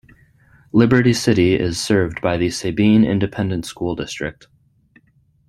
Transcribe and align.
Liberty 0.73 1.13
City 1.13 1.53
is 1.53 1.79
served 1.79 2.21
by 2.21 2.35
the 2.35 2.49
Sabine 2.49 3.05
Independent 3.05 3.67
School 3.67 3.93
District. 3.95 4.47